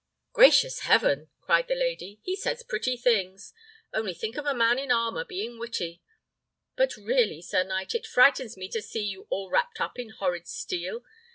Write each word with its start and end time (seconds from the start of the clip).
"Gracious 0.33 0.79
heaven!" 0.79 1.29
cried 1.41 1.67
the 1.67 1.75
lady, 1.75 2.19
"he 2.23 2.35
says 2.35 2.63
pretty 2.63 2.97
things. 2.97 3.53
Only 3.93 4.15
think 4.15 4.35
of 4.35 4.47
a 4.47 4.53
man 4.55 4.79
in 4.79 4.91
armour 4.91 5.23
being 5.23 5.59
witty! 5.59 6.01
But 6.75 6.95
really, 6.97 7.39
sir 7.43 7.63
knight, 7.63 7.93
it 7.93 8.07
frightens 8.07 8.57
me 8.57 8.67
to 8.69 8.81
see 8.81 9.03
you 9.03 9.27
all 9.29 9.51
wrapped 9.51 9.79
up 9.79 9.99
in 9.99 10.09
horrid 10.09 10.47
steel. 10.47 11.03